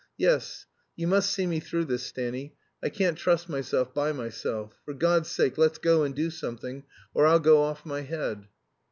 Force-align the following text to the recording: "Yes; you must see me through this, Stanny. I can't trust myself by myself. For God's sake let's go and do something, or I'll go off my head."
"Yes; 0.17 0.65
you 0.95 1.05
must 1.05 1.31
see 1.31 1.45
me 1.45 1.59
through 1.59 1.85
this, 1.85 2.01
Stanny. 2.03 2.55
I 2.81 2.89
can't 2.89 3.15
trust 3.19 3.47
myself 3.47 3.93
by 3.93 4.13
myself. 4.13 4.73
For 4.83 4.95
God's 4.95 5.29
sake 5.29 5.59
let's 5.59 5.77
go 5.77 6.01
and 6.03 6.15
do 6.15 6.31
something, 6.31 6.85
or 7.13 7.27
I'll 7.27 7.37
go 7.37 7.61
off 7.61 7.85
my 7.85 8.01
head." 8.01 8.47